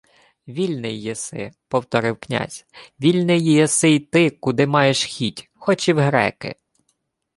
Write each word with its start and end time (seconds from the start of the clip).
—Вільний 0.47 1.01
єси,— 1.01 1.51
повторив 1.67 2.17
князь.— 2.19 2.65
Вільний 3.01 3.53
єси 3.53 3.91
йти, 3.91 4.29
куди 4.29 4.67
маєш 4.67 5.03
хіть. 5.03 5.49
Хоч 5.55 5.89
і 5.89 5.93
в 5.93 5.99
греки. 6.01 6.55